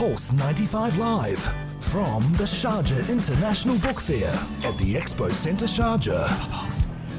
Pulse 0.00 0.32
95 0.32 0.96
Live 0.96 1.40
from 1.80 2.22
the 2.38 2.44
Sharjah 2.44 3.06
International 3.10 3.76
Book 3.80 4.00
Fair 4.00 4.30
at 4.64 4.78
the 4.78 4.94
Expo 4.94 5.30
Centre 5.30 5.66
Sharjah. 5.66 6.26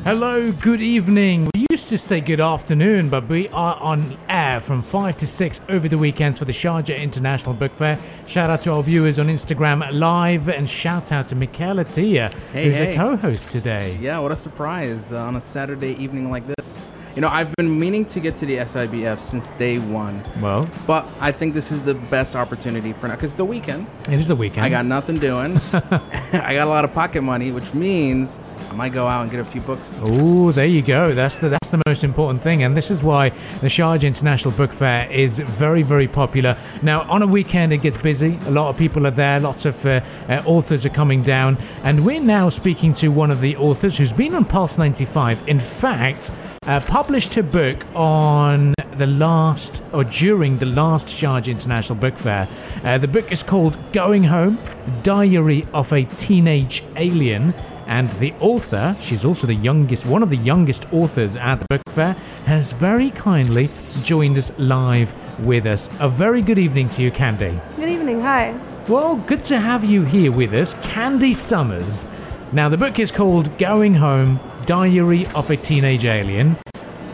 Hello, 0.03 0.51
good 0.51 0.81
evening. 0.81 1.47
We 1.53 1.67
used 1.69 1.89
to 1.89 1.99
say 1.99 2.21
good 2.21 2.39
afternoon, 2.39 3.09
but 3.09 3.29
we 3.29 3.49
are 3.49 3.75
on 3.75 4.17
air 4.29 4.61
from 4.61 4.81
5 4.81 5.15
to 5.17 5.27
6 5.27 5.61
over 5.69 5.87
the 5.87 5.99
weekends 5.99 6.39
for 6.39 6.45
the 6.45 6.51
Sharjah 6.53 6.99
International 6.99 7.53
Book 7.53 7.71
Fair. 7.75 7.99
Shout 8.25 8.49
out 8.49 8.63
to 8.63 8.71
our 8.71 8.81
viewers 8.81 9.19
on 9.19 9.27
Instagram 9.27 9.87
Live 9.93 10.49
and 10.49 10.67
shout 10.67 11.11
out 11.11 11.27
to 11.27 11.35
Michaela 11.35 11.83
Tia, 11.83 12.31
Hey, 12.51 12.65
who's 12.65 12.77
hey. 12.77 12.95
a 12.95 12.97
co 12.97 13.15
host 13.15 13.51
today. 13.51 13.95
Yeah, 14.01 14.17
what 14.17 14.31
a 14.31 14.35
surprise 14.35 15.13
uh, 15.13 15.21
on 15.21 15.35
a 15.35 15.41
Saturday 15.41 15.93
evening 16.03 16.31
like 16.31 16.47
this. 16.47 16.89
You 17.15 17.21
know, 17.21 17.27
I've 17.27 17.53
been 17.55 17.77
meaning 17.77 18.05
to 18.05 18.19
get 18.21 18.37
to 18.37 18.45
the 18.45 18.57
SIBF 18.57 19.19
since 19.19 19.47
day 19.57 19.79
one, 19.79 20.23
Well, 20.39 20.69
but 20.87 21.07
I 21.19 21.31
think 21.33 21.53
this 21.53 21.71
is 21.71 21.81
the 21.81 21.93
best 21.93 22.35
opportunity 22.37 22.93
for 22.93 23.09
now 23.09 23.15
because 23.15 23.31
it's 23.31 23.37
the 23.37 23.43
weekend. 23.45 23.87
it 24.07 24.19
is 24.19 24.29
a 24.29 24.35
weekend. 24.35 24.65
I 24.65 24.69
got 24.69 24.85
nothing 24.85 25.17
doing. 25.17 25.57
I 25.73 26.53
got 26.53 26.67
a 26.67 26.69
lot 26.69 26.85
of 26.85 26.93
pocket 26.93 27.21
money, 27.21 27.51
which 27.51 27.73
means 27.73 28.39
I 28.69 28.73
might 28.73 28.93
go 28.93 29.07
out 29.07 29.23
and 29.23 29.29
get 29.31 29.41
a 29.41 29.43
few 29.43 29.59
books. 29.59 29.99
Oh, 30.01 30.53
there 30.53 30.65
you 30.65 30.81
go. 30.81 31.13
That's 31.13 31.37
the 31.37 31.49
that's 31.49 31.69
the 31.69 31.81
most 31.85 32.05
important 32.05 32.41
thing, 32.41 32.63
and 32.63 32.77
this 32.77 32.89
is 32.89 33.03
why 33.03 33.29
the 33.59 33.67
Sharjah 33.67 34.03
International 34.03 34.53
Book 34.53 34.71
Fair 34.71 35.11
is 35.11 35.39
very 35.39 35.83
very 35.83 36.07
popular. 36.07 36.55
Now, 36.81 37.01
on 37.11 37.21
a 37.21 37.27
weekend, 37.27 37.73
it 37.73 37.81
gets 37.81 37.97
busy. 37.97 38.39
A 38.45 38.51
lot 38.51 38.69
of 38.69 38.77
people 38.77 39.05
are 39.05 39.11
there. 39.11 39.41
Lots 39.41 39.65
of 39.65 39.85
uh, 39.85 39.99
uh, 40.29 40.41
authors 40.45 40.85
are 40.85 40.89
coming 40.89 41.21
down, 41.23 41.57
and 41.83 42.05
we're 42.05 42.21
now 42.21 42.47
speaking 42.47 42.93
to 42.93 43.09
one 43.09 43.31
of 43.31 43.41
the 43.41 43.57
authors 43.57 43.97
who's 43.97 44.13
been 44.13 44.33
on 44.33 44.45
Pulse 44.45 44.77
95. 44.77 45.45
In 45.49 45.59
fact. 45.59 46.31
Uh, 46.71 46.79
published 46.79 47.33
her 47.33 47.43
book 47.43 47.85
on 47.93 48.73
the 48.95 49.05
last 49.05 49.83
or 49.91 50.05
during 50.05 50.57
the 50.59 50.65
last 50.65 51.05
Sharjah 51.07 51.49
International 51.49 51.99
Book 51.99 52.17
Fair. 52.17 52.47
Uh, 52.85 52.97
the 52.97 53.09
book 53.09 53.29
is 53.29 53.43
called 53.43 53.77
Going 53.91 54.23
Home 54.23 54.57
Diary 55.03 55.67
of 55.73 55.91
a 55.91 56.05
Teenage 56.05 56.81
Alien. 56.95 57.53
And 57.87 58.09
the 58.21 58.31
author, 58.39 58.95
she's 59.01 59.25
also 59.25 59.47
the 59.47 59.55
youngest, 59.55 60.05
one 60.05 60.23
of 60.23 60.29
the 60.29 60.37
youngest 60.37 60.85
authors 60.93 61.35
at 61.35 61.59
the 61.59 61.65
book 61.67 61.81
fair, 61.89 62.13
has 62.45 62.71
very 62.71 63.09
kindly 63.09 63.69
joined 64.03 64.37
us 64.37 64.57
live 64.57 65.11
with 65.45 65.65
us. 65.65 65.89
A 65.99 66.07
very 66.07 66.41
good 66.41 66.57
evening 66.57 66.87
to 66.91 67.01
you, 67.01 67.11
Candy. 67.11 67.59
Good 67.75 67.89
evening. 67.89 68.21
Hi. 68.21 68.57
Well, 68.87 69.17
good 69.17 69.43
to 69.43 69.59
have 69.59 69.83
you 69.83 70.05
here 70.05 70.31
with 70.31 70.53
us, 70.53 70.75
Candy 70.75 71.33
Summers. 71.33 72.05
Now, 72.53 72.69
the 72.69 72.77
book 72.77 72.97
is 72.97 73.11
called 73.11 73.57
Going 73.57 73.95
Home 73.95 74.39
Diary 74.71 75.27
of 75.35 75.49
a 75.51 75.57
Teenage 75.57 76.05
Alien. 76.05 76.55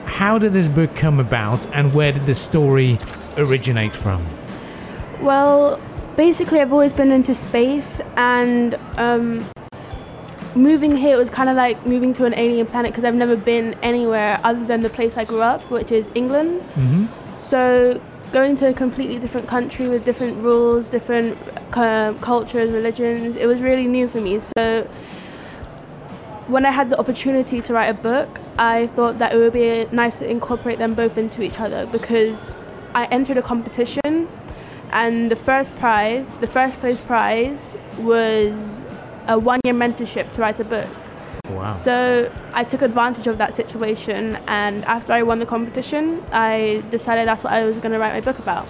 How 0.06 0.38
did 0.38 0.54
this 0.54 0.68
book 0.68 0.96
come 0.96 1.20
about, 1.20 1.60
and 1.74 1.92
where 1.92 2.12
did 2.12 2.22
the 2.28 2.36
story 2.36 3.00
originate 3.36 3.96
from? 3.96 4.28
Well, 5.22 5.82
basically, 6.16 6.60
I've 6.60 6.72
always 6.72 6.94
been 6.94 7.12
into 7.12 7.34
space, 7.34 8.00
and 8.16 8.76
um, 8.98 9.44
moving 10.54 10.96
here 10.96 11.18
was 11.18 11.32
kind 11.32 11.50
of 11.50 11.56
like 11.56 11.84
moving 11.84 12.14
to 12.14 12.26
an 12.26 12.36
alien 12.36 12.68
planet 12.68 12.92
because 12.92 13.04
I've 13.04 13.16
never 13.16 13.36
been 13.36 13.74
anywhere 13.82 14.40
other 14.44 14.64
than 14.64 14.82
the 14.82 14.90
place 14.90 15.18
I 15.18 15.26
grew 15.26 15.42
up, 15.42 15.64
which 15.72 15.92
is 15.92 16.08
England. 16.14 16.62
Mm-hmm. 16.76 17.08
So 17.40 18.00
going 18.32 18.56
to 18.58 18.68
a 18.68 18.74
completely 18.74 19.18
different 19.18 19.48
country 19.48 19.90
with 19.90 20.06
different 20.06 20.38
rules, 20.44 20.92
different 20.92 21.40
uh, 21.74 22.14
cultures, 22.22 22.70
religions, 22.70 23.36
it 23.36 23.48
was 23.48 23.62
really 23.62 23.88
new 23.88 24.08
for 24.08 24.22
me. 24.22 24.40
So 24.40 24.88
when 26.48 26.66
I 26.66 26.72
had 26.72 26.90
the 26.90 27.00
opportunity 27.00 27.60
to 27.62 27.74
write 27.74 27.88
a 27.88 27.94
book, 27.94 28.40
I 28.58 28.88
thought 28.88 29.20
that 29.20 29.34
it 29.34 29.38
would 29.38 29.54
be 29.54 29.86
nice 29.92 30.20
to 30.20 30.30
incorporate 30.30 30.78
them 30.78 30.94
both 30.94 31.18
into 31.18 31.42
each 31.42 31.60
other 31.60 31.86
because 31.88 32.58
I 32.94 33.06
entered 33.06 33.38
a 33.38 33.42
competition 33.42 34.28
and 34.92 35.30
the 35.30 35.36
first 35.36 35.76
prize, 35.76 36.30
the 36.36 36.48
first 36.48 36.80
place 36.80 37.02
prize 37.02 37.76
was 38.00 38.82
a 39.28 39.38
one 39.38 39.60
year 39.66 39.74
mentorship 39.74 40.32
to 40.34 40.42
write 40.42 40.60
a 40.60 40.64
book. 40.64 40.88
Wow. 41.50 41.74
So 41.74 42.32
I 42.54 42.64
took 42.64 42.82
advantage 42.82 43.28
of 43.28 43.38
that 43.38 43.54
situation, 43.54 44.36
and 44.48 44.84
after 44.86 45.14
I 45.14 45.24
won 45.24 45.40
the 45.40 45.46
competition, 45.46 46.24
I 46.32 46.84
decided 46.90 47.28
that's 47.28 47.44
what 47.44 47.54
I 47.54 47.64
was 47.64 47.78
going 47.78 47.92
to 47.92 48.00
write 48.00 48.14
my 48.14 48.22
book 48.22 48.40
about. 48.40 48.68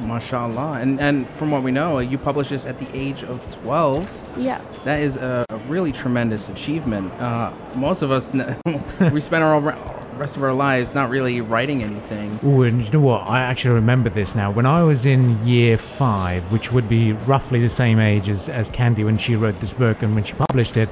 Mashallah. 0.00 0.78
And 0.80 1.00
and 1.00 1.28
from 1.30 1.50
what 1.50 1.62
we 1.62 1.70
know, 1.70 1.98
you 1.98 2.18
published 2.18 2.50
this 2.50 2.66
at 2.66 2.78
the 2.78 2.86
age 2.96 3.24
of 3.24 3.40
12. 3.62 4.08
Yeah. 4.36 4.60
That 4.84 5.00
is 5.00 5.16
a, 5.16 5.44
a 5.48 5.56
really 5.68 5.92
tremendous 5.92 6.48
achievement. 6.48 7.12
Uh, 7.14 7.52
most 7.74 8.02
of 8.02 8.10
us, 8.10 8.32
n- 8.34 8.56
we 9.12 9.20
spend 9.20 9.42
our 9.44 9.60
re- 9.60 9.74
rest 10.16 10.36
of 10.36 10.42
our 10.42 10.52
lives 10.52 10.94
not 10.94 11.10
really 11.10 11.40
writing 11.40 11.82
anything. 11.82 12.38
Ooh, 12.44 12.62
and 12.62 12.84
you 12.84 12.90
know 12.90 13.00
what? 13.00 13.22
I 13.26 13.40
actually 13.40 13.74
remember 13.74 14.10
this 14.10 14.34
now. 14.34 14.50
When 14.50 14.66
I 14.66 14.82
was 14.82 15.06
in 15.06 15.46
year 15.46 15.78
five, 15.78 16.50
which 16.52 16.72
would 16.72 16.88
be 16.88 17.12
roughly 17.12 17.60
the 17.60 17.70
same 17.70 17.98
age 17.98 18.28
as, 18.28 18.48
as 18.48 18.68
Candy 18.70 19.04
when 19.04 19.18
she 19.18 19.36
wrote 19.36 19.60
this 19.60 19.72
book 19.72 20.02
and 20.02 20.14
when 20.14 20.24
she 20.24 20.34
published 20.34 20.76
it, 20.76 20.88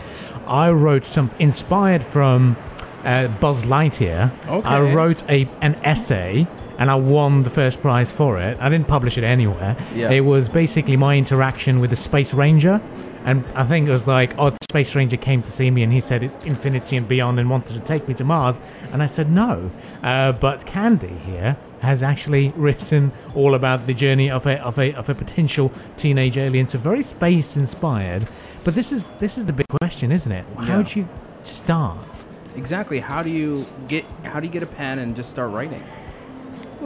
I 0.47 0.71
wrote 0.71 1.07
some 1.07 1.31
inspired 1.39 2.03
from 2.05 2.57
uh, 3.05 3.29
Buzz 3.29 3.65
Lightyear. 3.65 4.33
Okay. 4.49 4.69
I 4.69 4.81
wrote 4.81 5.29
a 5.29 5.49
an 5.61 5.75
essay. 5.85 6.47
And 6.79 6.91
I 6.91 6.95
won 6.95 7.43
the 7.43 7.51
first 7.51 7.81
prize 7.81 8.11
for 8.13 8.39
it. 8.39 8.59
I 8.61 8.69
didn't 8.69 8.87
publish 8.89 9.17
it 9.17 9.25
anywhere. 9.25 9.77
Yeah. 9.95 10.11
It 10.11 10.21
was 10.21 10.49
basically 10.49 10.97
my 10.97 11.17
interaction 11.17 11.81
with 11.81 11.91
the 11.91 11.97
Space 11.97 12.35
Ranger. 12.35 12.81
And 13.25 13.45
I 13.55 13.65
think 13.65 13.89
it 13.89 13.91
was 13.91 14.07
like, 14.07 14.39
oh, 14.39 14.51
the 14.51 14.59
Space 14.71 14.95
Ranger 14.95 15.17
came 15.17 15.43
to 15.43 15.51
see 15.51 15.71
me 15.71 15.83
and 15.83 15.93
he 15.93 16.01
said 16.01 16.23
infinity 16.45 16.97
and 16.97 17.09
beyond 17.09 17.41
and 17.41 17.51
wanted 17.51 17.75
to 17.75 17.81
take 17.81 18.07
me 18.07 18.15
to 18.15 18.25
Mars. 18.25 18.61
And 18.93 19.03
I 19.03 19.07
said 19.07 19.31
no. 19.31 19.71
Uh, 20.03 20.33
but 20.33 20.65
Candy 20.67 21.09
here 21.27 21.57
has 21.81 22.03
actually 22.03 22.49
written 22.57 23.11
all 23.35 23.55
about 23.55 23.87
the 23.87 23.95
journey 23.95 24.31
of 24.31 24.47
a, 24.47 24.61
of 24.63 24.79
a, 24.79 24.93
of 24.95 25.09
a 25.09 25.15
potential 25.15 25.73
teenage 25.97 26.39
alien. 26.39 26.69
So 26.69 26.79
very 26.79 27.03
space 27.03 27.57
inspired. 27.57 28.29
But 28.65 28.75
this 28.75 28.93
is, 28.93 29.11
this 29.13 29.39
is 29.39 29.47
the 29.47 29.53
big 29.53 29.67
question, 29.81 30.13
isn't 30.13 30.31
it? 30.31 30.45
How 30.57 30.65
Yeah. 30.65 30.77
would 30.77 30.95
you 30.95 31.09
start? 31.43 32.27
Exactly. 32.55 33.01
How 33.01 33.23
do 33.23 33.31
you 33.31 33.67
get 33.89 34.05
how 34.25 34.41
do 34.41 34.47
you 34.47 34.53
get 34.53 34.63
a 34.63 34.67
pen 34.67 34.99
and 34.99 35.15
just 35.15 35.29
start 35.31 35.51
writing? 35.53 35.83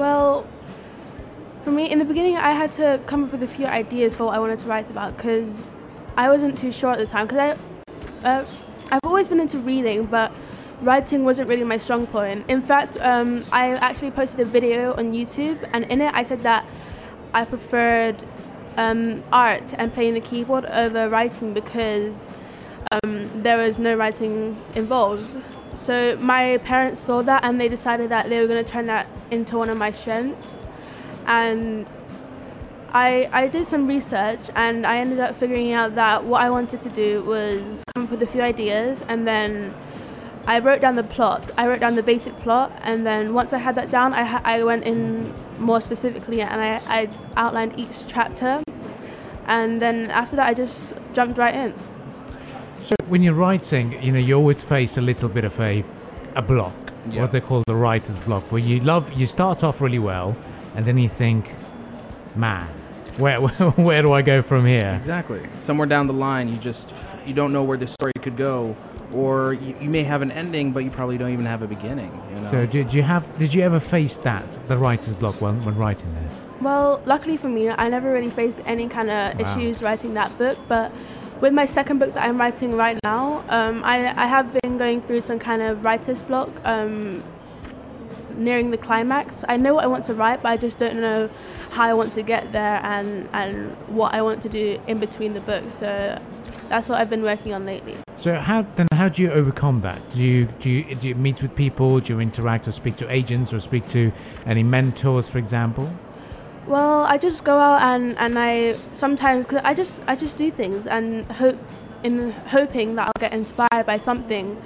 Well, 0.01 0.47
for 1.61 1.71
me, 1.71 1.91
in 1.91 1.99
the 1.99 2.07
beginning, 2.07 2.35
I 2.35 2.53
had 2.53 2.73
to 2.73 2.99
come 3.05 3.25
up 3.25 3.33
with 3.33 3.43
a 3.43 3.47
few 3.47 3.67
ideas 3.67 4.15
for 4.15 4.25
what 4.25 4.35
I 4.35 4.39
wanted 4.39 4.59
to 4.61 4.67
write 4.67 4.89
about 4.89 5.15
because 5.15 5.71
I 6.17 6.31
wasn't 6.31 6.57
too 6.57 6.73
sure 6.73 6.93
at 6.93 6.99
the 6.99 7.05
time. 7.05 7.27
Because 7.27 7.59
I, 8.25 8.27
uh, 8.27 8.47
I've 8.91 9.01
always 9.05 9.29
been 9.29 9.41
into 9.41 9.59
reading, 9.59 10.07
but 10.07 10.33
writing 10.81 11.27
wasn't 11.27 11.51
really 11.51 11.65
my 11.65 11.77
strong 11.77 12.07
point. 12.07 12.47
In 12.49 12.63
fact, 12.63 12.97
um, 13.03 13.45
I 13.53 13.73
actually 13.73 14.11
posted 14.13 14.41
a 14.41 14.47
video 14.47 14.95
on 14.95 15.13
YouTube, 15.13 15.69
and 15.75 15.85
in 15.85 16.01
it, 16.01 16.15
I 16.15 16.23
said 16.23 16.45
that 16.45 16.65
I 17.35 17.45
preferred 17.45 18.17
um, 18.79 19.23
art 19.31 19.75
and 19.77 19.93
playing 19.93 20.15
the 20.15 20.23
keyboard 20.23 20.65
over 20.65 21.11
writing 21.11 21.53
because 21.53 22.33
um, 22.91 23.43
there 23.43 23.59
was 23.59 23.79
no 23.79 23.97
writing 23.97 24.57
involved. 24.75 25.37
So 25.81 26.15
my 26.21 26.59
parents 26.59 27.01
saw 27.01 27.23
that 27.23 27.43
and 27.43 27.59
they 27.59 27.71
decided 27.71 28.11
that 28.11 28.29
they 28.29 28.39
were 28.39 28.47
going 28.47 28.63
to 28.63 28.71
turn 28.71 28.85
that 28.87 29.07
into 29.31 29.57
one 29.57 29.71
of 29.71 29.79
my 29.79 29.91
strengths. 29.91 30.63
And 31.27 31.87
I, 32.93 33.31
I 33.33 33.49
did 33.49 33.67
some 33.67 33.87
research 33.87 34.41
and 34.55 34.87
I 34.87 34.99
ended 34.99 35.21
up 35.21 35.35
figuring 35.37 35.73
out 35.73 35.95
that 35.95 36.23
what 36.25 36.43
I 36.43 36.51
wanted 36.51 36.83
to 36.83 36.91
do 36.91 37.23
was 37.25 37.83
come 37.95 38.05
up 38.05 38.11
with 38.11 38.23
a 38.23 38.27
few 38.27 38.43
ideas 38.43 39.03
and 39.09 39.27
then 39.27 39.75
I 40.47 40.59
wrote 40.59 40.83
down 40.83 40.97
the 40.97 41.03
plot. 41.03 41.51
I 41.57 41.67
wrote 41.67 41.81
down 41.81 41.95
the 41.95 42.03
basic 42.03 42.39
plot 42.41 42.71
and 42.83 43.07
then 43.07 43.33
once 43.33 43.55
I 43.55 43.59
had 43.59 43.75
that 43.77 43.89
down, 43.89 44.13
I, 44.13 44.39
I 44.45 44.63
went 44.63 44.85
in 44.85 45.33
more 45.59 45.81
specifically 45.81 46.43
and 46.43 46.61
I, 46.61 46.75
I 47.01 47.09
outlined 47.39 47.81
each 47.81 48.07
chapter. 48.07 48.63
And 49.47 49.81
then 49.81 50.11
after 50.11 50.37
that, 50.37 50.47
I 50.47 50.53
just 50.53 50.93
jumped 51.15 51.39
right 51.39 51.55
in. 51.55 51.73
So 52.81 52.95
when 53.09 53.23
you're 53.23 53.35
writing, 53.35 54.03
you 54.03 54.13
know, 54.13 54.19
you 54.19 54.35
always 54.37 54.63
face 54.63 54.97
a 54.97 55.01
little 55.01 55.29
bit 55.29 55.45
of 55.45 55.59
a 55.61 55.85
a 56.37 56.43
block, 56.43 56.75
Yeah. 57.11 57.23
what 57.23 57.33
they 57.33 57.41
call 57.41 57.63
the 57.67 57.75
writer's 57.75 58.21
block, 58.21 58.45
where 58.53 58.61
you 58.63 58.81
love 58.81 59.13
you 59.13 59.27
start 59.27 59.63
off 59.65 59.81
really 59.81 59.99
well, 59.99 60.37
and 60.77 60.87
then 60.87 60.97
you 60.99 61.09
think, 61.09 61.51
man, 62.37 62.69
where 63.19 63.41
where 63.87 64.03
do 64.03 64.13
I 64.13 64.23
go 64.23 64.43
from 64.43 64.65
here? 64.67 64.95
Exactly. 64.97 65.43
Somewhere 65.61 65.87
down 65.89 66.07
the 66.07 66.13
line, 66.15 66.49
you 66.49 66.57
just 66.57 66.91
you 67.27 67.35
don't 67.35 67.53
know 67.53 67.65
where 67.65 67.77
the 67.79 67.87
story 67.87 68.13
could 68.23 68.37
go, 68.37 68.75
or 69.13 69.53
you, 69.55 69.75
you 69.81 69.91
may 69.91 70.05
have 70.05 70.23
an 70.23 70.31
ending, 70.33 70.73
but 70.73 70.85
you 70.85 70.91
probably 70.91 71.19
don't 71.19 71.33
even 71.33 71.47
have 71.47 71.63
a 71.63 71.67
beginning. 71.67 72.13
You 72.35 72.41
know. 72.41 72.51
So 72.51 72.67
did 72.67 72.95
you 72.95 73.03
have 73.03 73.27
did 73.39 73.53
you 73.53 73.63
ever 73.63 73.81
face 73.81 74.17
that 74.19 74.59
the 74.69 74.77
writer's 74.79 75.13
block 75.15 75.41
when 75.43 75.63
when 75.65 75.77
writing 75.77 76.15
this? 76.25 76.47
Well, 76.63 77.03
luckily 77.05 77.37
for 77.37 77.49
me, 77.49 77.69
I 77.69 77.89
never 77.89 78.11
really 78.13 78.31
faced 78.31 78.61
any 78.67 78.89
kind 78.89 79.11
of 79.11 79.39
Wow. 79.39 79.43
issues 79.45 79.83
writing 79.83 80.15
that 80.15 80.37
book. 80.39 80.57
But 80.69 80.91
with 81.41 81.53
my 81.53 81.65
second 81.65 81.99
book 81.99 82.15
that 82.15 82.25
I'm 82.25 82.39
writing 82.39 82.77
right 82.77 82.99
now, 83.03 83.45
um, 83.49 83.83
I, 83.85 84.09
I 84.09 84.27
have 84.27 84.53
been 84.63 84.79
going 84.79 85.01
through 85.01 85.23
some 85.23 85.39
kind 85.39 85.63
of 85.63 85.85
writer's 85.85 86.21
block 86.23 86.51
um, 86.65 87.23
nearing 88.37 88.71
the 88.71 88.79
climax. 88.79 89.45
I 89.49 89.57
know 89.57 89.75
what 89.75 89.85
I 89.85 89.87
want 89.87 90.05
to 90.07 90.15
write, 90.15 90.43
but 90.43 90.51
I 90.51 90.57
just 90.57 90.79
don't 90.79 91.01
know 91.01 91.31
how 91.71 91.85
I 91.85 91.95
want 91.95 92.13
to 92.15 92.23
get 92.23 92.53
there 92.53 92.81
and, 92.85 93.29
and 93.33 93.73
what 93.89 94.15
I 94.15 94.23
want 94.23 94.43
to 94.43 94.49
do 94.49 94.81
in 94.87 94.99
between 94.99 95.33
the 95.33 95.41
books. 95.41 95.77
So 95.77 96.21
that's 96.69 96.89
what 96.89 97.01
I've 97.01 97.11
been 97.11 97.23
working 97.23 97.53
on 97.53 97.65
lately. 97.65 97.97
So 98.17 98.35
how 98.35 98.63
then 98.77 98.87
how 98.93 99.09
do 99.09 99.23
you 99.23 99.31
overcome 99.31 99.81
that? 99.81 99.99
Do 100.13 100.23
you 100.23 100.45
do 100.61 100.69
you 100.71 100.95
do 100.95 101.09
you 101.09 101.15
meet 101.15 101.41
with 101.41 101.55
people? 101.55 102.01
Do 102.01 102.13
you 102.13 102.21
interact 102.21 102.69
or 102.69 102.73
speak 102.73 102.97
to 102.97 103.11
agents 103.11 103.53
or 103.55 103.61
speak 103.61 103.89
to 103.91 104.13
any 104.45 104.63
mentors, 104.63 105.31
for 105.31 105.39
example? 105.39 105.91
Well, 106.67 107.05
I 107.05 107.19
just 107.19 107.45
go 107.45 107.59
out 107.59 107.83
and, 107.83 108.17
and 108.19 108.39
I 108.39 108.77
sometimes 108.93 109.47
cause 109.47 109.61
I 109.65 109.75
just 109.75 110.03
I 110.07 110.15
just 110.15 110.39
do 110.39 110.51
things 110.51 110.87
and 110.87 111.25
hope 111.33 111.59
in 112.03 112.33
hoping 112.33 112.95
that 112.97 113.07
I'll 113.07 113.21
get 113.21 113.33
inspired 113.33 113.87
by 113.87 113.99
something. 113.99 114.61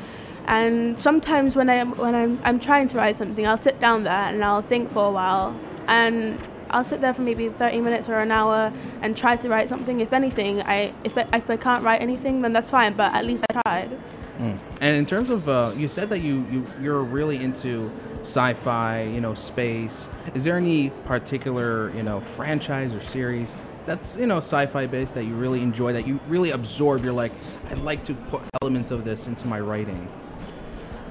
And 0.47 1.01
sometimes 1.01 1.57
when 1.57 1.71
I 1.71 1.75
am 1.75 1.97
when 1.97 2.15
I'm 2.15 2.39
I'm 2.45 2.61
trying 2.61 2.89
to 2.89 2.97
write 2.97 3.17
something, 3.17 3.47
I'll 3.47 3.57
sit 3.57 3.81
down 3.81 4.05
there 4.05 4.13
and 4.13 4.45
I'll 4.45 4.61
think 4.61 4.93
for 4.93 5.07
a 5.07 5.11
while 5.11 5.59
and 5.89 6.41
I'll 6.71 6.85
sit 6.85 7.01
there 7.01 7.15
for 7.15 7.23
maybe 7.23 7.49
30 7.49 7.81
minutes 7.81 8.09
or 8.09 8.17
an 8.17 8.33
hour 8.33 8.73
and 9.01 9.17
try 9.17 9.37
to 9.37 9.49
write 9.49 9.69
something. 9.69 10.01
If 10.01 10.13
anything, 10.13 10.61
I 10.63 10.93
if 11.05 11.17
I, 11.17 11.23
if 11.33 11.49
I 11.49 11.57
can't 11.57 11.85
write 11.85 12.03
anything, 12.03 12.43
then 12.43 12.53
that's 12.53 12.71
fine. 12.71 12.95
But 12.95 13.15
at 13.15 13.25
least 13.25 13.45
I 13.49 13.63
tried. 13.63 13.91
Mm. 14.39 14.59
And 14.81 14.97
in 14.97 15.07
terms 15.07 15.31
of, 15.31 15.49
uh, 15.49 15.73
you 15.77 15.89
said 15.89 16.09
that 16.09 16.21
you, 16.21 16.45
you 16.51 16.67
you're 16.81 17.03
really 17.03 17.37
into 17.37 17.93
sci-fi, 18.25 19.03
you 19.03 19.21
know, 19.21 19.35
space. 19.35 20.09
Is 20.35 20.45
there 20.45 20.57
any 20.57 20.91
particular, 21.05 21.91
you 21.95 22.03
know, 22.03 22.21
franchise 22.21 22.95
or 22.95 23.01
series 23.01 23.55
that's 23.87 24.17
you 24.17 24.27
know 24.27 24.39
sci-fi 24.39 24.87
based 24.87 25.15
that 25.15 25.25
you 25.25 25.35
really 25.35 25.61
enjoy, 25.61 25.93
that 25.93 26.07
you 26.07 26.19
really 26.27 26.51
absorb? 26.51 27.05
You're 27.05 27.13
like, 27.13 27.33
I'd 27.71 27.79
like 27.81 28.03
to 28.05 28.15
put 28.15 28.41
elements 28.63 28.91
of 28.91 29.05
this 29.05 29.27
into 29.27 29.47
my 29.47 29.61
writing. 29.61 30.09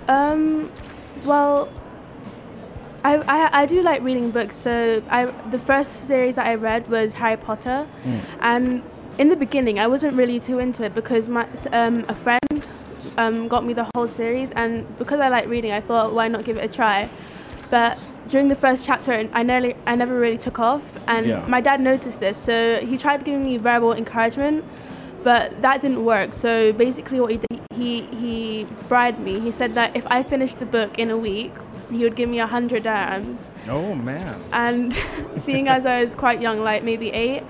Um, 0.08 0.72
well, 1.24 1.70
I, 3.04 3.18
I, 3.18 3.62
I 3.62 3.66
do 3.66 3.82
like 3.84 4.02
reading 4.02 4.32
books. 4.32 4.56
So 4.56 5.02
I 5.10 5.26
the 5.52 5.60
first 5.60 6.08
series 6.08 6.36
that 6.36 6.48
I 6.48 6.56
read 6.56 6.88
was 6.88 7.14
Harry 7.14 7.38
Potter, 7.38 7.88
Mm. 8.04 8.20
and 8.42 8.84
in 9.20 9.30
the 9.30 9.36
beginning 9.36 9.78
I 9.80 9.86
wasn't 9.88 10.14
really 10.16 10.40
too 10.40 10.58
into 10.60 10.84
it 10.84 10.96
because 10.96 11.30
my 11.30 11.48
um, 11.72 12.06
a 12.10 12.16
friend 12.16 12.40
um, 13.18 13.48
got 13.48 13.66
me 13.66 13.74
the 13.74 13.88
whole 13.96 14.08
series, 14.08 14.52
and 14.52 14.86
because 14.98 15.20
I 15.20 15.30
like 15.30 15.48
reading, 15.48 15.72
I 15.72 15.82
thought 15.82 16.14
why 16.14 16.28
not 16.28 16.46
give 16.46 16.58
it 16.58 16.64
a 16.64 16.68
try. 16.74 17.10
But 17.70 17.98
during 18.30 18.48
the 18.48 18.56
first 18.56 18.86
chapter, 18.86 19.28
I 19.34 19.44
nearly 19.44 19.76
I 19.86 19.96
never 19.96 20.18
really 20.20 20.38
took 20.38 20.60
off, 20.60 20.84
and 21.08 21.26
Yeah. 21.28 21.46
my 21.48 21.62
dad 21.62 21.80
noticed 21.80 22.20
this, 22.20 22.38
so 22.38 22.78
he 22.78 22.98
tried 22.98 23.24
giving 23.24 23.44
me 23.44 23.58
verbal 23.58 23.94
encouragement, 23.94 24.64
but 25.24 25.62
that 25.62 25.82
didn't 25.82 26.04
work. 26.06 26.34
So 26.34 26.74
basically, 26.74 27.20
what 27.20 27.32
he 27.32 27.38
did, 27.38 27.60
he 27.76 28.02
he 28.22 28.66
bribed 28.88 29.20
me. 29.20 29.40
He 29.40 29.52
said 29.52 29.74
that 29.76 29.96
if 29.96 30.06
I 30.12 30.24
finished 30.24 30.60
the 30.60 30.66
book 30.66 30.98
in 31.00 31.10
a 31.12 31.18
week, 31.18 31.52
he 31.92 32.00
would 32.04 32.16
give 32.16 32.30
me 32.30 32.40
a 32.40 32.48
hundred 32.48 32.84
dirhams. 32.84 33.48
Oh 33.70 33.94
man. 33.96 34.40
And 34.52 34.94
seeing 35.36 35.68
as 35.68 35.86
I 35.86 36.02
was 36.02 36.16
quite 36.16 36.42
young, 36.42 36.60
like 36.64 36.84
maybe 36.84 37.12
eight, 37.12 37.44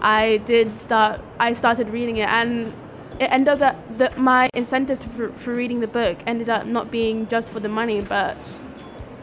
I 0.00 0.38
did 0.44 0.78
start. 0.78 1.20
I 1.38 1.52
started 1.52 1.88
reading 1.90 2.16
it, 2.16 2.28
and 2.28 2.72
it 3.20 3.26
ended 3.32 3.62
up 3.62 3.76
that, 3.98 4.18
my 4.18 4.48
incentive 4.54 5.02
for, 5.02 5.30
for 5.32 5.54
reading 5.54 5.80
the 5.80 5.86
book 5.86 6.18
ended 6.26 6.48
up 6.48 6.66
not 6.66 6.90
being 6.90 7.26
just 7.28 7.50
for 7.50 7.60
the 7.60 7.68
money, 7.68 8.00
but 8.02 8.36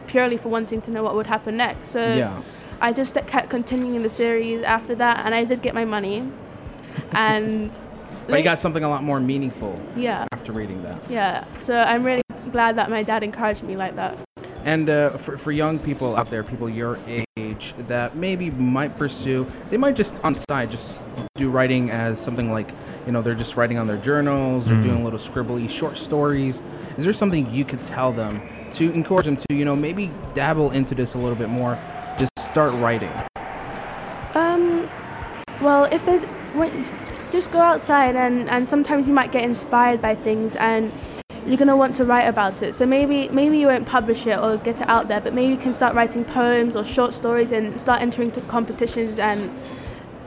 purely 0.06 0.36
for 0.36 0.48
wanting 0.48 0.80
to 0.82 0.90
know 0.90 1.02
what 1.02 1.14
would 1.14 1.26
happen 1.26 1.56
next. 1.56 1.88
So 1.88 2.00
Yeah. 2.14 2.42
I 2.80 2.92
just 2.92 3.14
kept 3.14 3.50
continuing 3.50 4.02
the 4.02 4.10
series 4.10 4.62
after 4.62 4.94
that, 4.96 5.24
and 5.24 5.34
I 5.34 5.44
did 5.44 5.62
get 5.62 5.74
my 5.74 5.84
money. 5.84 6.28
And 7.12 7.70
But 8.26 8.38
you 8.38 8.44
got 8.44 8.58
something 8.58 8.82
a 8.82 8.88
lot 8.88 9.02
more 9.04 9.20
meaningful 9.20 9.78
yeah, 9.96 10.26
after 10.32 10.50
reading 10.52 10.82
that. 10.82 10.98
yeah. 11.10 11.44
So 11.58 11.76
I'm 11.76 12.02
really 12.04 12.22
glad 12.52 12.76
that 12.76 12.88
my 12.90 13.02
dad 13.02 13.22
encouraged 13.22 13.62
me 13.62 13.76
like 13.76 13.96
that. 13.96 14.16
And 14.64 14.88
uh, 14.88 15.10
for, 15.10 15.36
for 15.36 15.52
young 15.52 15.78
people 15.78 16.16
out 16.16 16.30
there, 16.30 16.42
people 16.42 16.68
your 16.70 16.98
age 17.06 17.74
that 17.86 18.16
maybe 18.16 18.50
might 18.50 18.96
pursue, 18.96 19.46
they 19.68 19.76
might 19.76 19.94
just 19.94 20.16
on 20.24 20.32
the 20.32 20.44
side 20.48 20.70
just 20.70 20.88
do 21.34 21.50
writing 21.50 21.90
as 21.90 22.18
something 22.18 22.50
like, 22.50 22.70
you 23.06 23.12
know, 23.12 23.20
they're 23.20 23.34
just 23.34 23.56
writing 23.56 23.78
on 23.78 23.86
their 23.86 23.98
journals 23.98 24.70
or 24.70 24.80
doing 24.82 25.04
little 25.04 25.18
scribbly 25.18 25.68
short 25.68 25.98
stories. 25.98 26.62
Is 26.96 27.04
there 27.04 27.12
something 27.12 27.50
you 27.52 27.64
could 27.64 27.84
tell 27.84 28.10
them 28.10 28.40
to 28.72 28.90
encourage 28.92 29.26
them 29.26 29.36
to, 29.36 29.54
you 29.54 29.64
know, 29.64 29.76
maybe 29.76 30.10
dabble 30.32 30.70
into 30.70 30.94
this 30.94 31.14
a 31.14 31.18
little 31.18 31.36
bit 31.36 31.50
more? 31.50 31.78
Just 32.18 32.32
start 32.38 32.72
writing. 32.74 33.10
Um, 34.34 34.88
well, 35.60 35.84
if 35.84 36.06
there's, 36.06 36.22
when, 36.54 36.86
just 37.32 37.52
go 37.52 37.60
outside 37.60 38.16
and, 38.16 38.48
and 38.48 38.66
sometimes 38.66 39.08
you 39.08 39.12
might 39.12 39.30
get 39.30 39.44
inspired 39.44 40.00
by 40.00 40.14
things 40.14 40.56
and 40.56 40.90
you're 41.46 41.56
gonna 41.56 41.76
want 41.76 41.94
to 41.96 42.04
write 42.04 42.26
about 42.26 42.62
it. 42.62 42.74
So 42.74 42.86
maybe 42.86 43.28
maybe 43.28 43.58
you 43.58 43.66
won't 43.66 43.86
publish 43.86 44.26
it 44.26 44.38
or 44.38 44.56
get 44.56 44.80
it 44.80 44.88
out 44.88 45.08
there, 45.08 45.20
but 45.20 45.34
maybe 45.34 45.52
you 45.52 45.58
can 45.58 45.72
start 45.72 45.94
writing 45.94 46.24
poems 46.24 46.76
or 46.76 46.84
short 46.84 47.14
stories 47.14 47.52
and 47.52 47.78
start 47.80 48.00
entering 48.02 48.30
to 48.32 48.40
competitions 48.42 49.18
and 49.18 49.50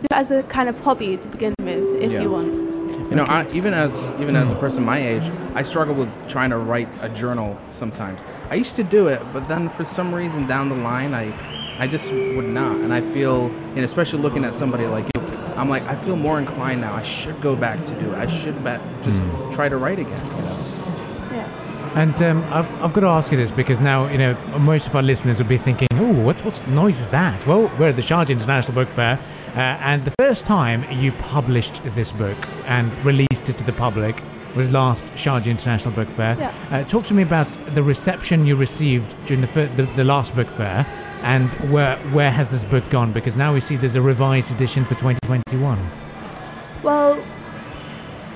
do 0.02 0.06
it 0.12 0.14
as 0.14 0.32
a 0.32 0.44
kind 0.44 0.70
of 0.70 0.80
hobby 0.80 1.18
to 1.18 1.28
begin 1.28 1.54
with, 1.60 2.02
if 2.02 2.12
Yeah. 2.12 2.22
you 2.22 2.32
want. 2.32 2.68
You 3.10 3.16
know, 3.16 3.24
I, 3.24 3.50
even 3.54 3.74
as 3.74 4.04
even 4.20 4.36
as 4.36 4.52
a 4.52 4.54
hmm. 4.54 4.60
person 4.60 4.84
my 4.84 5.00
age, 5.00 5.32
I 5.56 5.64
struggle 5.64 5.96
with 5.96 6.10
trying 6.28 6.50
to 6.50 6.58
write 6.58 6.90
a 7.02 7.08
journal 7.08 7.58
sometimes. 7.70 8.24
I 8.50 8.56
used 8.56 8.76
to 8.76 8.84
do 8.84 9.08
it, 9.08 9.22
but 9.32 9.48
then 9.48 9.70
for 9.70 9.86
some 9.86 10.14
reason 10.14 10.46
down 10.46 10.68
the 10.70 10.76
line, 10.76 11.14
I 11.14 11.32
I 11.80 11.88
just 11.88 12.12
would 12.12 12.50
not. 12.50 12.76
And 12.76 12.94
I 12.94 13.02
feel, 13.02 13.46
and 13.76 13.80
especially 13.80 14.20
looking 14.20 14.44
at 14.44 14.56
somebody 14.56 14.86
like 14.88 15.06
you, 15.16 15.22
I'm 15.56 15.70
like, 15.70 15.84
I 15.84 15.96
feel 15.96 16.16
more 16.16 16.38
inclined 16.38 16.82
now. 16.82 16.94
I 16.94 17.02
should 17.04 17.40
go 17.40 17.56
back 17.56 17.84
to 17.86 17.92
do 18.02 18.12
it. 18.12 18.18
I 18.18 18.28
should 18.28 18.62
ba- 18.64 18.82
just 19.04 19.22
hmm. 19.22 19.54
try 19.54 19.70
to 19.70 19.78
write 19.78 20.00
again. 20.00 20.26
You 20.26 20.42
know? 20.42 20.57
And 21.98 22.22
um, 22.22 22.44
I've, 22.54 22.72
I've 22.84 22.94
got 22.94 23.02
to 23.02 23.08
ask 23.08 23.32
you 23.32 23.40
this 23.40 23.50
because 23.50 23.80
now, 23.80 24.08
you 24.12 24.20
know, 24.20 24.36
most 24.60 24.86
of 24.86 24.96
our 24.96 25.02
listeners 25.02 25.40
will 25.40 25.48
be 25.48 25.58
thinking, 25.58 25.88
oh, 25.94 26.14
what, 26.22 26.46
what 26.46 26.68
noise 26.68 27.02
is 27.02 27.10
that? 27.10 27.48
Well, 27.48 27.72
we're 27.80 27.90
at 27.90 27.96
the 27.96 28.04
Sharjah 28.04 28.30
International 28.30 28.76
Book 28.76 28.90
Fair, 28.90 29.20
uh, 29.56 29.60
and 29.60 30.06
the 30.06 30.14
first 30.20 30.46
time 30.46 30.86
you 30.92 31.12
published 31.14 31.82
this 31.96 32.12
book 32.12 32.38
and 32.66 32.94
released 33.04 33.50
it 33.50 33.58
to 33.58 33.64
the 33.64 33.74
public 33.74 34.22
was 34.56 34.70
last 34.70 35.08
Sharjah 35.16 35.48
International 35.48 35.92
Book 35.92 36.08
Fair. 36.10 36.38
Yeah. 36.38 36.54
Uh, 36.70 36.84
talk 36.84 37.08
to 37.08 37.16
me 37.16 37.24
about 37.24 37.48
the 37.74 37.82
reception 37.82 38.46
you 38.46 38.56
received 38.56 39.16
during 39.26 39.42
the, 39.42 39.48
fir- 39.48 39.74
the, 39.76 39.88
the 39.96 40.04
last 40.04 40.36
book 40.36 40.50
fair 40.52 40.86
and 41.24 41.52
where, 41.72 41.98
where 42.14 42.30
has 42.30 42.52
this 42.52 42.64
book 42.64 42.88
gone? 42.92 43.12
Because 43.12 43.36
now 43.36 43.56
we 43.56 43.60
see 43.60 43.76
there's 43.76 43.96
a 43.96 44.02
revised 44.02 44.52
edition 44.52 44.86
for 44.86 44.94
2021. 44.94 45.92
Well, 46.84 47.20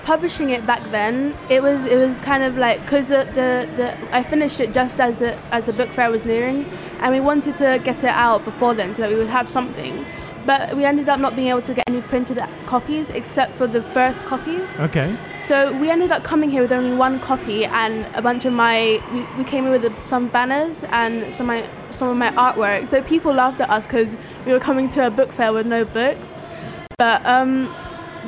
publishing 0.03 0.49
it 0.49 0.65
back 0.65 0.83
then, 0.91 1.37
it 1.49 1.61
was 1.61 1.85
it 1.85 1.97
was 1.97 2.17
kind 2.19 2.43
of 2.43 2.57
like 2.57 2.81
because 2.81 3.09
the, 3.09 3.25
the 3.33 3.69
the 3.77 4.15
I 4.15 4.23
finished 4.23 4.59
it 4.59 4.73
just 4.73 4.99
as 4.99 5.17
the 5.17 5.35
as 5.51 5.65
the 5.65 5.73
book 5.73 5.89
fair 5.89 6.11
was 6.11 6.25
nearing, 6.25 6.65
and 6.99 7.13
we 7.13 7.19
wanted 7.19 7.55
to 7.57 7.79
get 7.83 8.03
it 8.03 8.09
out 8.09 8.43
before 8.45 8.73
then 8.73 8.93
so 8.93 9.03
that 9.03 9.11
we 9.11 9.17
would 9.17 9.27
have 9.27 9.49
something. 9.49 10.05
But 10.43 10.75
we 10.75 10.85
ended 10.85 11.07
up 11.07 11.19
not 11.19 11.35
being 11.35 11.49
able 11.49 11.61
to 11.61 11.73
get 11.73 11.83
any 11.87 12.01
printed 12.01 12.43
copies 12.65 13.11
except 13.11 13.53
for 13.55 13.67
the 13.67 13.83
first 13.83 14.25
copy. 14.25 14.59
Okay. 14.79 15.15
So 15.39 15.71
we 15.77 15.91
ended 15.91 16.11
up 16.11 16.23
coming 16.23 16.49
here 16.49 16.63
with 16.63 16.71
only 16.71 16.97
one 16.97 17.19
copy 17.19 17.65
and 17.65 18.07
a 18.15 18.21
bunch 18.23 18.45
of 18.45 18.53
my. 18.53 19.03
We, 19.13 19.21
we 19.37 19.43
came 19.43 19.65
in 19.67 19.71
with 19.71 20.05
some 20.05 20.29
banners 20.29 20.83
and 20.85 21.31
some 21.31 21.49
of 21.49 21.61
my 21.61 21.91
some 21.91 22.09
of 22.09 22.17
my 22.17 22.31
artwork. 22.31 22.87
So 22.87 23.03
people 23.03 23.33
laughed 23.33 23.61
at 23.61 23.69
us 23.69 23.85
because 23.85 24.17
we 24.45 24.51
were 24.51 24.59
coming 24.59 24.89
to 24.89 25.05
a 25.05 25.11
book 25.11 25.31
fair 25.31 25.53
with 25.53 25.67
no 25.67 25.85
books. 25.85 26.43
But 26.97 27.23
um, 27.25 27.73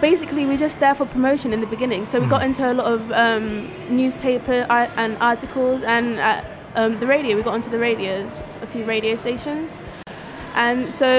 basically, 0.03 0.45
we 0.45 0.57
just 0.57 0.81
there 0.81 0.93
for 0.93 1.05
promotion 1.05 1.53
in 1.53 1.62
the 1.62 1.65
beginning. 1.65 2.05
So 2.05 2.19
we 2.19 2.27
got 2.27 2.43
into 2.43 2.69
a 2.69 2.74
lot 2.74 2.91
of 2.91 3.10
um, 3.13 3.72
newspaper 3.89 4.65
and 4.69 5.17
articles 5.22 5.81
and 5.83 6.19
at 6.19 6.45
um, 6.75 7.00
the 7.00 7.07
radio. 7.07 7.38
We 7.38 7.41
got 7.41 7.53
onto 7.53 7.69
the 7.69 7.79
radios, 7.79 8.43
a 8.62 8.67
few 8.67 8.83
radio 8.83 9.15
stations, 9.15 9.77
and 10.55 10.93
so 10.93 11.10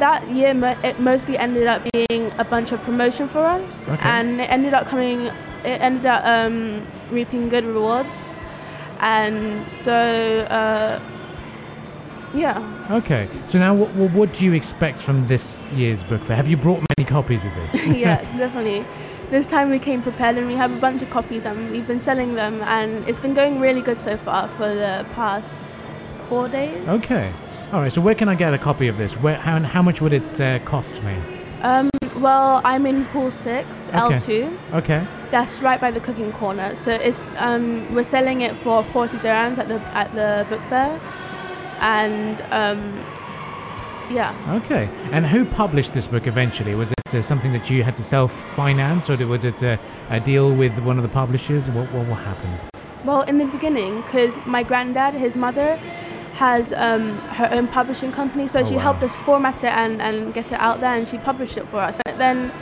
that 0.00 0.28
year 0.28 0.52
it 0.82 0.98
mostly 0.98 1.38
ended 1.38 1.68
up 1.68 1.86
being 1.92 2.32
a 2.38 2.44
bunch 2.44 2.72
of 2.72 2.82
promotion 2.82 3.28
for 3.28 3.44
us, 3.46 3.88
Okay. 3.88 4.08
and 4.16 4.40
it 4.40 4.50
ended 4.50 4.74
up 4.74 4.86
coming. 4.88 5.20
It 5.64 5.78
ended 5.80 6.06
up 6.06 6.22
um, 6.24 6.84
reaping 7.12 7.48
good 7.48 7.64
rewards, 7.64 8.34
and 8.98 9.70
so 9.70 9.92
uh, 10.50 10.98
yeah. 12.36 12.88
Okay. 12.90 13.28
So 13.48 13.58
now, 13.58 13.74
what, 13.74 13.90
what, 14.12 14.34
do 14.34 14.44
you 14.44 14.52
expect 14.52 14.98
from 14.98 15.26
this 15.26 15.70
year's 15.72 16.02
book 16.02 16.22
fair? 16.24 16.36
Have 16.36 16.48
you 16.48 16.56
brought 16.56 16.84
many 16.96 17.08
copies 17.08 17.44
of 17.44 17.54
this? 17.54 17.86
yeah, 17.86 18.22
definitely. 18.36 18.84
This 19.30 19.46
time 19.46 19.70
we 19.70 19.78
came 19.78 20.02
prepared 20.02 20.36
and 20.38 20.46
we 20.46 20.54
have 20.54 20.72
a 20.76 20.80
bunch 20.80 21.02
of 21.02 21.10
copies 21.10 21.46
and 21.46 21.70
we've 21.70 21.86
been 21.86 21.98
selling 21.98 22.34
them 22.34 22.62
and 22.62 23.06
it's 23.08 23.18
been 23.18 23.34
going 23.34 23.58
really 23.58 23.80
good 23.80 23.98
so 23.98 24.16
far 24.18 24.48
for 24.50 24.68
the 24.68 25.06
past 25.12 25.62
four 26.28 26.48
days. 26.48 26.86
Okay. 26.88 27.32
All 27.72 27.80
right. 27.80 27.92
So 27.92 28.00
where 28.00 28.14
can 28.14 28.28
I 28.28 28.34
get 28.34 28.54
a 28.54 28.58
copy 28.58 28.86
of 28.86 28.98
this? 28.98 29.14
Where? 29.14 29.36
How, 29.36 29.58
how 29.60 29.82
much 29.82 30.00
would 30.00 30.12
it 30.12 30.40
uh, 30.40 30.60
cost 30.60 31.02
me? 31.02 31.16
Um, 31.62 31.90
well, 32.18 32.60
I'm 32.64 32.86
in 32.86 33.02
Hall 33.04 33.30
6, 33.30 33.88
Okay. 33.88 33.96
L2. 33.96 34.58
Okay. 34.74 35.06
That's 35.30 35.60
right 35.60 35.80
by 35.80 35.90
the 35.90 36.00
cooking 36.00 36.32
corner. 36.32 36.74
So 36.74 36.92
it's 36.92 37.28
um, 37.36 37.92
we're 37.94 38.04
selling 38.04 38.42
it 38.42 38.56
for 38.58 38.84
40 38.84 39.18
dirhams 39.18 39.58
at 39.58 39.68
the 39.68 39.80
at 39.94 40.14
the 40.14 40.46
book 40.48 40.62
fair. 40.68 41.00
And 41.80 42.40
um, 42.50 43.04
yeah. 44.10 44.60
Okay. 44.64 44.88
And 45.12 45.26
who 45.26 45.44
published 45.44 45.92
this 45.92 46.06
book 46.06 46.26
eventually? 46.26 46.74
Was 46.74 46.92
it 46.92 47.14
uh, 47.14 47.22
something 47.22 47.52
that 47.52 47.70
you 47.70 47.82
had 47.82 47.96
to 47.96 48.02
self-finance, 48.02 49.10
or 49.10 49.16
was 49.26 49.44
it 49.44 49.62
uh, 49.62 49.76
a 50.10 50.20
deal 50.20 50.52
with 50.54 50.78
one 50.80 50.96
of 50.96 51.02
the 51.02 51.08
publishers? 51.08 51.68
What 51.68 51.90
what, 51.92 52.06
what 52.06 52.18
happened? 52.18 52.58
Well, 53.04 53.22
in 53.22 53.38
the 53.38 53.44
beginning, 53.46 54.02
because 54.02 54.38
my 54.46 54.62
granddad, 54.62 55.14
his 55.14 55.36
mother, 55.36 55.76
has 56.34 56.72
um, 56.72 57.16
her 57.38 57.48
own 57.52 57.68
publishing 57.68 58.12
company, 58.12 58.48
so 58.48 58.60
Oh, 58.60 58.64
she 58.64 58.74
wow. 58.74 58.80
helped 58.80 59.02
us 59.02 59.14
format 59.16 59.62
it 59.64 59.72
and, 59.72 60.02
and 60.02 60.34
get 60.34 60.52
it 60.52 60.58
out 60.60 60.80
there, 60.80 60.94
and 60.94 61.06
she 61.06 61.18
published 61.18 61.56
it 61.56 61.66
for 61.68 61.78
us. 61.78 61.98
And 62.06 62.20
then 62.20 62.52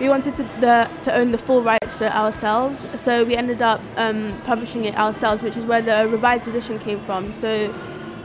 we 0.00 0.08
wanted 0.08 0.36
to 0.36 0.44
the, 0.60 0.88
to 1.02 1.14
own 1.14 1.32
the 1.32 1.38
full 1.38 1.62
rights 1.62 1.98
to 1.98 2.06
it 2.06 2.12
ourselves, 2.14 2.86
so 2.94 3.24
we 3.24 3.34
ended 3.36 3.60
up 3.60 3.80
um, 3.96 4.40
publishing 4.44 4.84
it 4.84 4.94
ourselves, 4.96 5.42
which 5.42 5.56
is 5.56 5.66
where 5.66 5.82
the 5.82 6.08
revised 6.08 6.46
edition 6.46 6.78
came 6.78 7.00
from. 7.04 7.32
So 7.32 7.74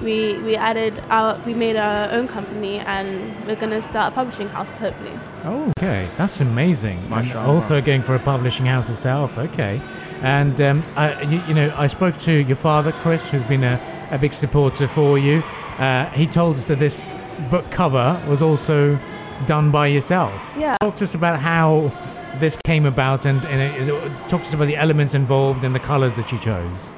we 0.03 0.37
we 0.39 0.55
added 0.55 0.93
our 1.09 1.39
we 1.45 1.53
made 1.53 1.75
our 1.75 2.11
own 2.11 2.27
company 2.27 2.79
and 2.79 3.33
we're 3.45 3.55
gonna 3.55 3.81
start 3.81 4.13
a 4.13 4.15
publishing 4.15 4.49
house 4.49 4.69
hopefully. 4.69 5.17
Oh, 5.43 5.71
okay, 5.79 6.07
that's 6.17 6.39
amazing. 6.39 6.99
An 6.99 7.09
Mashallah. 7.09 7.57
author 7.57 7.81
going 7.81 8.03
for 8.03 8.15
a 8.15 8.19
publishing 8.19 8.65
house 8.65 8.87
herself. 8.87 9.37
Okay, 9.37 9.81
and 10.21 10.59
um, 10.61 10.83
I, 10.95 11.21
you, 11.23 11.41
you 11.47 11.53
know, 11.53 11.73
I 11.75 11.87
spoke 11.87 12.17
to 12.19 12.31
your 12.31 12.57
father, 12.57 12.91
Chris, 12.91 13.27
who's 13.27 13.43
been 13.43 13.63
a, 13.63 13.79
a 14.11 14.17
big 14.17 14.33
supporter 14.33 14.87
for 14.87 15.17
you. 15.17 15.43
Uh, 15.77 16.09
he 16.11 16.27
told 16.27 16.57
us 16.57 16.67
that 16.67 16.79
this 16.79 17.15
book 17.49 17.69
cover 17.71 18.23
was 18.27 18.41
also 18.41 18.99
done 19.47 19.71
by 19.71 19.87
yourself. 19.87 20.33
Yeah. 20.57 20.75
Talk 20.81 20.95
to 20.97 21.03
us 21.03 21.15
about 21.15 21.39
how 21.39 21.91
this 22.39 22.57
came 22.65 22.85
about, 22.85 23.25
and, 23.25 23.43
and 23.45 23.61
it, 23.61 23.89
it, 23.89 24.11
talk 24.29 24.41
to 24.41 24.47
us 24.47 24.53
about 24.53 24.67
the 24.67 24.75
elements 24.75 25.13
involved 25.13 25.63
and 25.63 25.73
the 25.73 25.79
colors 25.79 26.15
that 26.15 26.31
you 26.31 26.37
chose. 26.37 26.89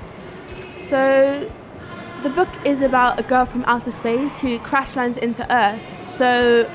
So, 0.79 1.50
the 2.24 2.29
book 2.29 2.50
is 2.65 2.81
about 2.81 3.19
a 3.19 3.24
girl 3.24 3.45
from 3.45 3.63
outer 3.65 3.91
space 3.91 4.39
who 4.39 4.60
crash 4.60 4.95
lands 4.95 5.17
into 5.17 5.45
Earth. 5.53 6.07
So, 6.07 6.69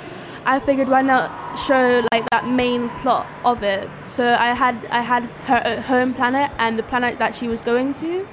I 0.47 0.59
figured 0.59 0.88
why 0.88 1.02
not 1.02 1.30
show 1.59 2.06
like 2.12 2.28
that 2.30 2.49
main 2.49 2.88
plot 3.00 3.26
of 3.44 3.62
it. 3.62 3.88
So 4.06 4.35
I 4.35 4.54
had 4.54 4.85
I 4.87 5.02
had 5.02 5.25
her 5.47 5.82
home 5.82 6.14
planet 6.14 6.50
and 6.59 6.78
the 6.78 6.82
planet 6.82 7.18
that 7.18 7.35
she 7.35 7.47
was 7.47 7.61
going 7.61 7.94
to. 7.94 8.26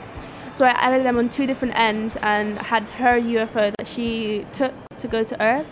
So 0.54 0.66
I 0.66 0.70
added 0.70 1.06
them 1.06 1.18
on 1.18 1.30
two 1.30 1.46
different 1.46 1.78
ends 1.78 2.16
and 2.22 2.58
had 2.58 2.84
her 2.92 3.20
UFO 3.20 3.74
that 3.78 3.86
she 3.88 4.46
took 4.54 4.74
to 5.00 5.08
go 5.08 5.24
to 5.24 5.42
Earth. 5.42 5.68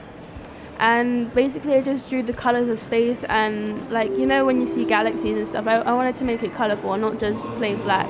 And 0.78 1.34
basically, 1.34 1.76
I 1.76 1.82
just 1.82 2.10
drew 2.10 2.22
the 2.22 2.34
colors 2.34 2.68
of 2.68 2.80
space 2.80 3.24
and 3.24 3.90
like 3.90 4.12
you 4.12 4.26
know 4.26 4.46
when 4.46 4.60
you 4.60 4.68
see 4.68 4.84
galaxies 4.84 5.38
and 5.38 5.48
stuff. 5.48 5.68
I, 5.68 5.78
I 5.78 5.94
wanted 5.94 6.16
to 6.16 6.26
make 6.26 6.44
it 6.44 6.54
colorful, 6.54 6.98
not 6.98 7.20
just 7.20 7.46
plain 7.52 7.78
black 7.82 8.10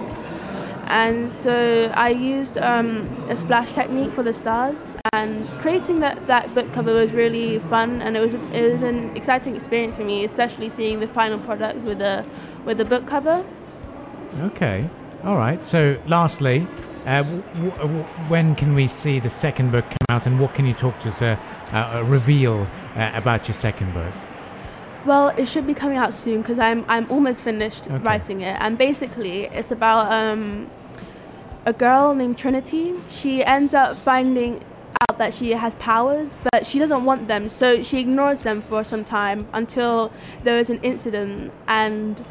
and 0.87 1.29
so 1.29 1.91
I 1.95 2.09
used 2.09 2.57
um, 2.57 3.07
a 3.29 3.35
splash 3.35 3.73
technique 3.73 4.11
for 4.13 4.23
the 4.23 4.33
stars. 4.33 4.97
And 5.13 5.47
creating 5.61 5.99
that, 6.01 6.25
that 6.27 6.53
book 6.53 6.71
cover 6.73 6.93
was 6.93 7.11
really 7.11 7.59
fun, 7.59 8.01
and 8.01 8.17
it 8.17 8.19
was 8.19 8.33
it 8.35 8.71
was 8.71 8.83
an 8.83 9.15
exciting 9.15 9.55
experience 9.55 9.95
for 9.95 10.03
me, 10.03 10.25
especially 10.25 10.69
seeing 10.69 10.99
the 10.99 11.07
final 11.07 11.39
product 11.39 11.79
with 11.79 11.99
the 11.99 12.25
with 12.65 12.77
the 12.77 12.85
book 12.85 13.05
cover. 13.07 13.45
Okay, 14.41 14.89
all 15.23 15.37
right. 15.37 15.65
So, 15.65 15.97
lastly, 16.07 16.67
uh, 17.05 17.23
w- 17.23 17.71
w- 17.71 18.03
when 18.27 18.55
can 18.55 18.75
we 18.75 18.87
see 18.87 19.19
the 19.19 19.29
second 19.29 19.71
book 19.71 19.85
come 19.85 20.07
out, 20.15 20.25
and 20.27 20.39
what 20.39 20.53
can 20.53 20.65
you 20.65 20.73
talk 20.73 20.99
to 20.99 21.07
us, 21.09 21.21
uh, 21.21 21.37
uh, 21.71 22.03
reveal 22.05 22.67
uh, 22.97 23.11
about 23.13 23.47
your 23.47 23.55
second 23.55 23.93
book? 23.93 24.13
Well, 25.05 25.29
it 25.37 25.47
should 25.47 25.67
be 25.67 25.73
coming 25.75 25.97
out 25.97 26.13
soon 26.13 26.41
because 26.41 26.59
I'm 26.59 26.83
I'm 26.87 27.09
almost 27.09 27.41
finished 27.41 27.85
Okay. 27.87 27.97
writing 28.03 28.41
it, 28.41 28.57
and 28.59 28.77
basically 28.77 29.45
it's 29.45 29.71
about 29.71 30.11
um, 30.11 30.67
a 31.65 31.73
girl 31.73 32.13
named 32.13 32.37
Trinity. 32.37 32.93
She 33.09 33.43
ends 33.43 33.73
up 33.73 33.97
finding 33.97 34.63
out 35.09 35.17
that 35.17 35.33
she 35.33 35.51
has 35.51 35.75
powers, 35.75 36.35
but 36.51 36.65
she 36.65 36.79
doesn't 36.79 37.03
want 37.05 37.27
them, 37.27 37.49
so 37.49 37.81
she 37.81 37.99
ignores 37.99 38.43
them 38.43 38.61
for 38.61 38.83
some 38.83 39.03
time 39.03 39.47
until 39.53 40.11
there 40.43 40.57
is 40.57 40.69
an 40.69 40.79
incident 40.81 41.51
and 41.67 42.23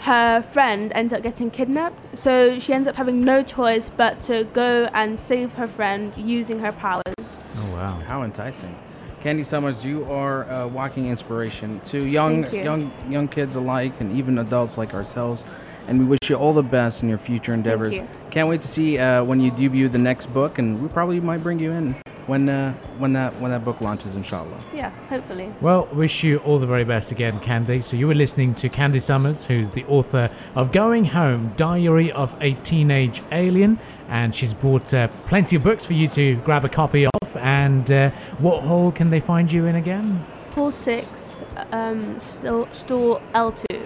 her 0.00 0.42
friend 0.42 0.92
ends 0.94 1.12
up 1.12 1.22
getting 1.22 1.50
kidnapped. 1.50 2.16
So 2.16 2.58
she 2.58 2.72
ends 2.72 2.86
up 2.86 2.96
having 2.96 3.20
no 3.20 3.42
choice 3.42 3.90
but 3.96 4.20
to 4.22 4.44
go 4.44 4.88
and 4.92 5.18
save 5.18 5.52
her 5.54 5.66
friend 5.66 6.16
using 6.16 6.60
her 6.60 6.72
powers. 6.72 7.04
Oh 7.18 7.70
wow. 7.72 8.00
How 8.06 8.22
enticing. 8.22 8.76
Candy 9.22 9.42
Summers, 9.42 9.84
you 9.84 10.04
are 10.04 10.44
a 10.44 10.68
walking 10.68 11.08
inspiration 11.08 11.80
to 11.80 12.06
young 12.06 12.48
you. 12.52 12.62
young 12.62 12.92
young 13.10 13.26
kids 13.26 13.56
alike 13.56 14.00
and 14.00 14.16
even 14.16 14.38
adults 14.38 14.78
like 14.78 14.94
ourselves. 14.94 15.44
And 15.88 15.98
we 15.98 16.04
wish 16.04 16.28
you 16.28 16.36
all 16.36 16.52
the 16.52 16.62
best 16.62 17.02
in 17.02 17.08
your 17.08 17.18
future 17.18 17.54
endeavors. 17.54 17.94
you. 17.94 18.06
Can't 18.30 18.48
wait 18.48 18.60
to 18.62 18.68
see 18.68 18.98
uh, 18.98 19.24
when 19.24 19.40
you 19.40 19.50
debut 19.50 19.88
the 19.88 19.98
next 19.98 20.26
book, 20.26 20.58
and 20.58 20.82
we 20.82 20.88
probably 20.88 21.18
might 21.18 21.42
bring 21.42 21.58
you 21.58 21.72
in 21.72 21.96
when 22.28 22.46
uh, 22.48 22.74
when 22.98 23.14
that 23.14 23.34
when 23.40 23.50
that 23.50 23.64
book 23.64 23.80
launches, 23.80 24.14
inshallah. 24.14 24.58
Yeah, 24.74 24.90
hopefully. 25.08 25.50
Well, 25.60 25.88
wish 25.92 26.22
you 26.22 26.38
all 26.38 26.58
the 26.58 26.66
very 26.66 26.84
best 26.84 27.10
again, 27.10 27.40
Candy. 27.40 27.80
So 27.80 27.96
you 27.96 28.06
were 28.06 28.14
listening 28.14 28.54
to 28.56 28.68
Candy 28.68 29.00
Summers, 29.00 29.46
who's 29.46 29.70
the 29.70 29.84
author 29.86 30.30
of 30.54 30.72
Going 30.72 31.06
Home: 31.06 31.54
Diary 31.56 32.12
of 32.12 32.36
a 32.40 32.52
Teenage 32.52 33.22
Alien, 33.32 33.78
and 34.08 34.34
she's 34.34 34.52
brought 34.52 34.92
uh, 34.92 35.08
plenty 35.26 35.56
of 35.56 35.62
books 35.62 35.86
for 35.86 35.94
you 35.94 36.06
to 36.08 36.36
grab 36.36 36.64
a 36.64 36.68
copy 36.68 37.06
of. 37.06 37.36
And 37.36 37.90
uh, 37.90 38.10
what 38.38 38.62
hall 38.62 38.92
can 38.92 39.10
they 39.10 39.20
find 39.20 39.50
you 39.50 39.64
in 39.66 39.76
again? 39.76 40.24
Hall 40.54 40.70
six, 40.70 41.42
um, 41.72 42.20
still 42.20 42.68
stall 42.72 43.22
L 43.32 43.52
two. 43.52 43.77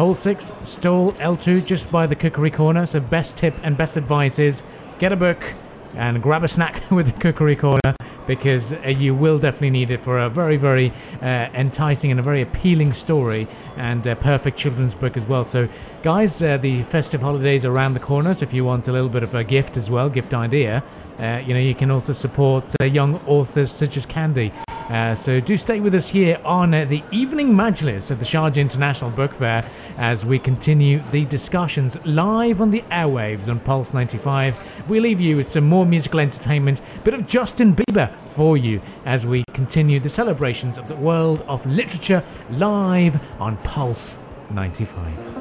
Hall 0.00 0.14
6, 0.14 0.52
stall 0.64 1.12
L2, 1.12 1.62
just 1.62 1.92
by 1.92 2.06
the 2.06 2.16
cookery 2.16 2.50
corner. 2.50 2.86
So, 2.86 3.00
best 3.00 3.36
tip 3.36 3.54
and 3.62 3.76
best 3.76 3.98
advice 3.98 4.38
is 4.38 4.62
get 4.98 5.12
a 5.12 5.16
book 5.16 5.52
and 5.94 6.22
grab 6.22 6.42
a 6.42 6.48
snack 6.48 6.82
with 6.90 7.04
the 7.04 7.20
cookery 7.20 7.54
corner 7.54 7.94
because 8.26 8.72
uh, 8.72 8.94
you 8.96 9.14
will 9.14 9.38
definitely 9.38 9.68
need 9.68 9.90
it 9.90 10.00
for 10.00 10.18
a 10.18 10.30
very, 10.30 10.56
very 10.56 10.90
uh, 11.20 11.50
enticing 11.52 12.10
and 12.10 12.18
a 12.18 12.22
very 12.22 12.40
appealing 12.40 12.94
story 12.94 13.46
and 13.76 14.06
a 14.06 14.16
perfect 14.16 14.56
children's 14.56 14.94
book 14.94 15.18
as 15.18 15.26
well. 15.26 15.46
So, 15.46 15.68
guys, 16.02 16.40
uh, 16.40 16.56
the 16.56 16.82
festive 16.84 17.20
holidays 17.20 17.66
are 17.66 17.70
around 17.70 17.92
the 17.92 18.00
corner. 18.00 18.32
So, 18.32 18.44
if 18.44 18.54
you 18.54 18.64
want 18.64 18.88
a 18.88 18.92
little 18.92 19.10
bit 19.10 19.22
of 19.22 19.34
a 19.34 19.44
gift 19.44 19.76
as 19.76 19.90
well, 19.90 20.08
gift 20.08 20.32
idea, 20.32 20.82
uh, 21.18 21.42
you 21.44 21.52
know, 21.52 21.60
you 21.60 21.74
can 21.74 21.90
also 21.90 22.14
support 22.14 22.64
uh, 22.80 22.86
young 22.86 23.16
authors 23.26 23.70
such 23.70 23.98
as 23.98 24.06
Candy. 24.06 24.50
Uh, 24.90 25.14
so 25.14 25.38
do 25.38 25.56
stay 25.56 25.78
with 25.78 25.94
us 25.94 26.08
here 26.08 26.40
on 26.44 26.74
uh, 26.74 26.84
the 26.84 27.00
evening 27.12 27.54
majlis 27.54 28.10
at 28.10 28.18
the 28.18 28.24
Sharjah 28.24 28.56
International 28.56 29.08
Book 29.08 29.32
Fair 29.34 29.64
as 29.96 30.26
we 30.26 30.36
continue 30.36 31.00
the 31.12 31.24
discussions 31.26 31.96
live 32.04 32.60
on 32.60 32.72
the 32.72 32.82
airwaves 32.90 33.48
on 33.48 33.60
Pulse 33.60 33.94
95. 33.94 34.58
We 34.88 34.98
leave 34.98 35.20
you 35.20 35.36
with 35.36 35.48
some 35.48 35.64
more 35.68 35.86
musical 35.86 36.18
entertainment, 36.18 36.82
bit 37.04 37.14
of 37.14 37.28
Justin 37.28 37.76
Bieber 37.76 38.12
for 38.34 38.56
you 38.56 38.82
as 39.04 39.24
we 39.24 39.44
continue 39.54 40.00
the 40.00 40.08
celebrations 40.08 40.76
of 40.76 40.88
the 40.88 40.96
world 40.96 41.42
of 41.42 41.64
literature 41.66 42.24
live 42.50 43.22
on 43.40 43.58
Pulse 43.58 44.18
95. 44.50 45.36